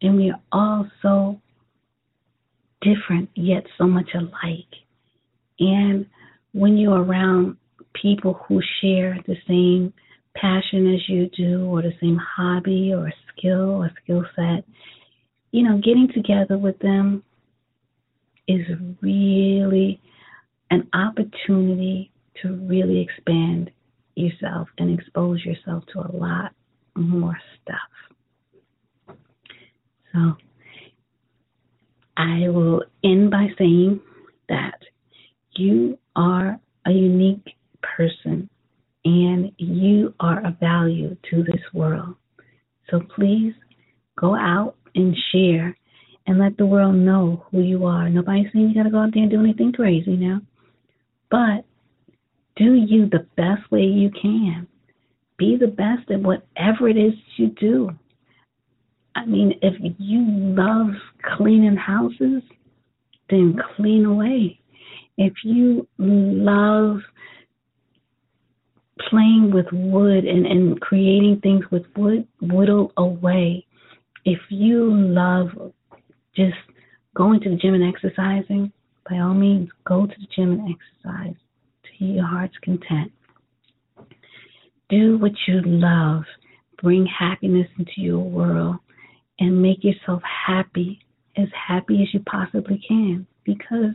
and 0.02 0.18
we 0.18 0.30
are 0.30 0.40
all 0.52 0.88
so 1.02 1.40
different 2.82 3.30
yet 3.36 3.64
so 3.78 3.86
much 3.86 4.10
alike. 4.14 4.74
And 5.60 6.06
when 6.52 6.78
you're 6.78 7.02
around 7.02 7.58
people 7.94 8.42
who 8.48 8.62
share 8.82 9.18
the 9.28 9.36
same 9.48 9.94
passion 10.36 10.94
as 10.94 11.08
you 11.08 11.30
do, 11.38 11.66
or 11.66 11.82
the 11.82 11.94
same 12.02 12.18
hobby, 12.18 12.92
or 12.94 13.14
skill, 13.32 13.84
or 13.84 13.92
skill 14.04 14.26
set, 14.36 14.66
you 15.52 15.64
know, 15.64 15.78
getting 15.78 16.10
together 16.14 16.58
with 16.58 16.78
them 16.80 17.24
is 18.48 18.66
really 19.02 20.02
an 20.72 20.90
opportunity 20.94 22.12
to 22.42 22.54
really 22.68 23.00
expand 23.00 23.70
yourself 24.16 24.68
and 24.80 25.00
expose 25.00 25.44
yourself 25.46 25.84
to 25.94 26.00
a 26.00 26.12
lot 26.18 26.52
Mm-hmm. 26.98 27.20
more 27.20 27.38
stuff. 27.62 29.18
So 30.14 30.36
I 32.18 32.50
will 32.50 32.84
end 33.04 33.32
by 33.32 33.48
saying 33.58 34.00
that 34.48 34.78
you 35.56 35.98
are 36.16 36.60
a 36.86 36.92
unique 36.92 37.56
person 37.82 38.48
and 39.06 39.52
you 39.58 40.14
are 40.20 40.46
a 40.46 40.56
value 40.60 41.18
to 41.32 41.44
this 41.44 41.62
world. 41.74 42.16
So 42.92 43.02
please 43.16 43.54
go 44.20 44.36
out 44.36 44.76
and 44.94 45.16
share 45.32 45.76
and 46.28 46.38
let 46.38 46.58
the 46.58 46.66
world 46.66 46.96
know 46.96 47.44
who 47.50 47.62
you 47.62 47.86
are. 47.86 48.08
Nobody's 48.08 48.48
saying 48.54 48.70
you 48.70 48.76
got 48.76 48.84
to 48.84 48.92
go 48.92 49.00
out 49.00 49.14
there 49.14 49.24
and 49.24 49.32
do 49.32 49.40
anything 49.40 49.74
crazy 49.74 50.16
now, 50.16 50.42
but 51.32 51.66
do 52.56 52.76
you 52.76 53.10
the 53.10 53.26
best 53.36 53.70
way 53.72 53.82
you 53.82 54.12
can. 54.12 54.68
Be 55.38 55.58
the 55.58 55.68
best 55.68 56.10
at 56.12 56.22
whatever 56.22 56.88
it 56.88 56.98
is 56.98 57.14
you 57.38 57.48
do. 57.48 57.90
I 59.16 59.26
mean, 59.26 59.54
if 59.62 59.76
you 60.00 60.26
love 60.28 60.94
cleaning 61.38 61.76
houses, 61.76 62.44
then 63.30 63.58
clean 63.76 64.06
away. 64.06 64.60
If 65.18 65.34
you 65.44 65.88
love 65.98 67.00
playing 69.10 69.52
with 69.54 69.66
wood 69.72 70.26
and, 70.26 70.46
and 70.46 70.80
creating 70.82 71.40
things 71.42 71.64
with 71.72 71.84
wood, 71.96 72.28
whittle 72.42 72.92
away. 72.98 73.66
If 74.26 74.40
you 74.50 74.92
love 74.94 75.50
just 76.36 76.56
going 77.16 77.42
to 77.42 77.50
the 77.50 77.56
gym 77.56 77.74
and 77.74 77.84
exercising, 77.84 78.72
by 79.10 79.20
all 79.20 79.34
means, 79.34 79.70
go 79.86 80.06
to 80.06 80.14
the 80.18 80.28
gym 80.36 80.52
and 80.52 80.76
exercise 80.76 81.36
to 81.84 82.06
your 82.06 82.26
heart's 82.26 82.58
content. 82.64 83.12
Do 84.90 85.18
what 85.18 85.32
you 85.48 85.62
love. 85.66 86.24
Bring 86.82 87.06
happiness 87.06 87.68
into 87.78 87.94
your 87.98 88.20
world 88.20 88.78
and 89.40 89.62
make 89.62 89.84
yourself 89.84 90.22
happy, 90.24 91.00
as 91.38 91.48
happy 91.68 92.02
as 92.04 92.14
you 92.14 92.20
possibly 92.30 92.82
can, 92.88 93.26
because 93.46 93.94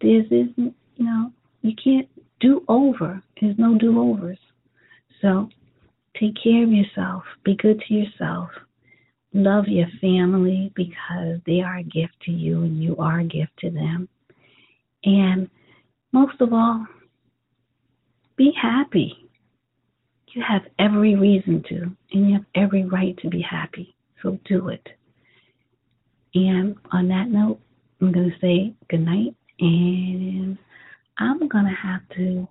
this 0.00 0.26
isn't, 0.26 0.74
you 0.96 1.04
know, 1.04 1.32
you 1.62 1.72
can't 1.82 2.08
do 2.40 2.62
over. 2.68 3.22
There's 3.40 3.58
no 3.58 3.78
do 3.78 3.98
overs. 3.98 4.38
So 5.22 5.48
take 6.20 6.34
care 6.42 6.64
of 6.64 6.70
yourself. 6.70 7.24
Be 7.44 7.56
good 7.56 7.82
to 7.88 7.94
yourself. 7.94 8.50
Love 9.32 9.64
your 9.68 9.88
family 10.00 10.72
because 10.74 11.40
they 11.46 11.60
are 11.60 11.78
a 11.78 11.82
gift 11.82 12.14
to 12.24 12.30
you 12.30 12.62
and 12.62 12.82
you 12.82 12.96
are 12.98 13.20
a 13.20 13.24
gift 13.24 13.52
to 13.58 13.70
them. 13.70 14.08
And 15.04 15.48
most 16.12 16.40
of 16.40 16.52
all, 16.52 16.86
be 18.36 18.52
happy. 18.60 19.25
You 20.36 20.42
have 20.46 20.64
every 20.78 21.16
reason 21.16 21.64
to, 21.70 21.96
and 22.12 22.28
you 22.28 22.34
have 22.34 22.44
every 22.54 22.84
right 22.84 23.16
to 23.22 23.30
be 23.30 23.40
happy. 23.40 23.96
So 24.22 24.38
do 24.44 24.68
it. 24.68 24.86
And 26.34 26.76
on 26.92 27.08
that 27.08 27.28
note, 27.30 27.58
I'm 28.02 28.12
going 28.12 28.30
to 28.30 28.38
say 28.38 28.74
good 28.90 29.00
night 29.00 29.34
and 29.58 30.58
I'm 31.16 31.48
going 31.48 31.64
to 31.64 31.74
have 31.82 32.02
to 32.16 32.46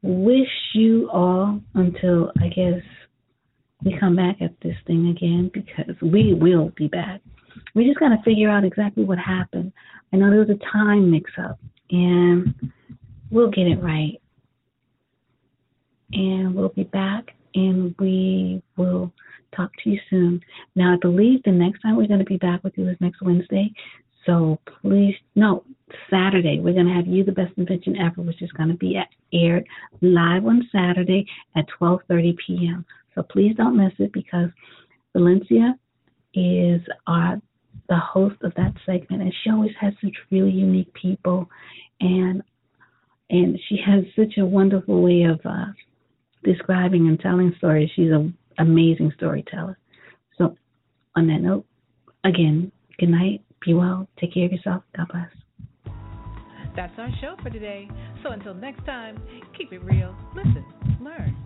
wish 0.00 0.48
you 0.72 1.10
all 1.12 1.60
until 1.74 2.32
I 2.40 2.48
guess 2.48 2.80
we 3.84 3.94
come 4.00 4.16
back 4.16 4.40
at 4.40 4.54
this 4.62 4.76
thing 4.86 5.14
again 5.14 5.50
because 5.52 5.96
we 6.00 6.32
will 6.32 6.72
be 6.76 6.88
back. 6.88 7.20
We 7.74 7.84
just 7.84 8.00
got 8.00 8.08
to 8.08 8.22
figure 8.24 8.48
out 8.48 8.64
exactly 8.64 9.04
what 9.04 9.18
happened. 9.18 9.74
I 10.14 10.16
know 10.16 10.30
there 10.30 10.38
was 10.38 10.48
a 10.48 10.72
time 10.72 11.10
mix 11.10 11.30
up 11.38 11.58
and 11.90 12.54
we'll 13.30 13.50
get 13.50 13.66
it 13.66 13.82
right. 13.82 14.18
And 16.12 16.54
we'll 16.54 16.70
be 16.70 16.84
back 16.84 17.34
and 17.54 17.94
we 17.98 18.62
will 18.76 19.12
talk 19.54 19.70
to 19.82 19.90
you 19.90 19.98
soon. 20.10 20.40
Now, 20.74 20.94
I 20.94 20.96
believe 21.00 21.42
the 21.42 21.52
next 21.52 21.80
time 21.80 21.96
we're 21.96 22.06
going 22.06 22.20
to 22.20 22.24
be 22.24 22.36
back 22.36 22.62
with 22.64 22.76
you 22.76 22.88
is 22.88 22.96
next 23.00 23.22
Wednesday. 23.22 23.72
So 24.26 24.58
please, 24.82 25.14
no, 25.34 25.64
Saturday. 26.10 26.60
We're 26.60 26.74
going 26.74 26.86
to 26.86 26.92
have 26.92 27.06
You 27.06 27.24
the 27.24 27.32
Best 27.32 27.52
Invention 27.56 27.96
Ever, 27.96 28.22
which 28.22 28.42
is 28.42 28.52
going 28.52 28.68
to 28.68 28.76
be 28.76 29.00
aired 29.32 29.66
live 30.02 30.44
on 30.44 30.68
Saturday 30.70 31.26
at 31.56 31.66
12:30 31.80 32.36
p.m. 32.46 32.84
So 33.14 33.22
please 33.22 33.54
don't 33.56 33.76
miss 33.76 33.92
it 33.98 34.12
because 34.12 34.50
Valencia 35.14 35.74
is 36.34 36.82
our 37.06 37.40
the 37.88 37.96
host 37.96 38.36
of 38.42 38.52
that 38.56 38.74
segment, 38.84 39.22
and 39.22 39.34
she 39.42 39.50
always 39.50 39.72
has 39.80 39.94
such 40.02 40.14
really 40.30 40.50
unique 40.50 40.92
people, 40.92 41.48
and 42.00 42.42
and 43.30 43.58
she 43.68 43.78
has 43.84 44.04
such 44.14 44.36
a 44.36 44.44
wonderful 44.44 45.02
way 45.02 45.22
of 45.22 45.40
uh, 45.44 45.66
describing 46.44 47.08
and 47.08 47.18
telling 47.18 47.54
stories. 47.58 47.90
She's 47.94 48.10
an 48.10 48.36
amazing 48.58 49.12
storyteller. 49.16 49.78
So, 50.36 50.56
on 51.16 51.26
that 51.28 51.40
note, 51.40 51.66
again, 52.24 52.72
good 52.98 53.10
night. 53.10 53.42
Be 53.64 53.74
well. 53.74 54.08
Take 54.20 54.34
care 54.34 54.46
of 54.46 54.52
yourself. 54.52 54.82
God 54.96 55.08
bless. 55.08 55.94
That's 56.76 56.92
our 56.96 57.10
show 57.20 57.34
for 57.42 57.50
today. 57.50 57.88
So 58.22 58.30
until 58.30 58.54
next 58.54 58.84
time, 58.86 59.20
keep 59.56 59.72
it 59.72 59.82
real, 59.82 60.14
listen, 60.34 60.64
learn, 61.00 61.36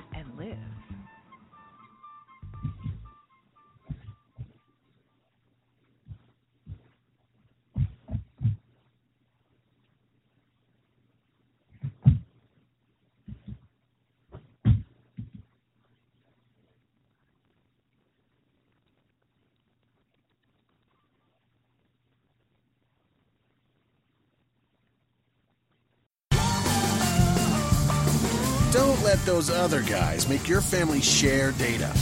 let 29.13 29.27
those 29.27 29.51
other 29.51 29.83
guys 29.83 30.27
make 30.27 30.49
your 30.49 30.63
family 30.63 31.03
share 31.03 31.53
data. 31.53 31.95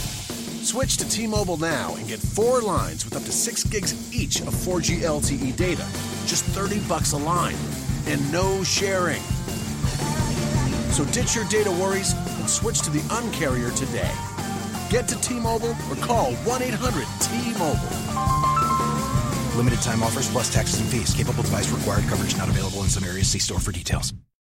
Switch 0.63 0.95
to 0.95 1.09
T-Mobile 1.09 1.57
now 1.57 1.93
and 1.97 2.07
get 2.07 2.19
four 2.19 2.61
lines 2.61 3.03
with 3.03 3.17
up 3.17 3.23
to 3.23 3.33
6 3.33 3.63
gigs 3.65 4.15
each 4.15 4.39
of 4.39 4.55
4G 4.55 4.99
LTE 4.99 5.53
data. 5.57 5.85
Just 6.25 6.45
30 6.55 6.79
bucks 6.87 7.11
a 7.11 7.17
line 7.17 7.57
and 8.07 8.31
no 8.31 8.63
sharing. 8.63 9.19
So 10.95 11.03
ditch 11.11 11.35
your 11.35 11.43
data 11.49 11.69
worries 11.71 12.13
and 12.39 12.49
switch 12.49 12.79
to 12.83 12.89
the 12.89 13.01
uncarrier 13.19 13.75
today. 13.75 14.13
Get 14.89 15.09
to 15.09 15.19
T-Mobile 15.19 15.75
or 15.89 15.97
call 15.97 16.31
1-800-T-Mobile. 16.47 17.91
Limited 19.57 19.81
time 19.81 20.01
offers 20.01 20.31
plus 20.31 20.53
taxes 20.53 20.79
and 20.79 20.87
fees. 20.87 21.13
Capable 21.13 21.43
device 21.43 21.69
required. 21.71 22.05
Coverage 22.05 22.37
not 22.37 22.47
available 22.47 22.83
in 22.83 22.87
some 22.87 23.03
areas. 23.03 23.27
See 23.27 23.39
store 23.39 23.59
for 23.59 23.73
details. 23.73 24.13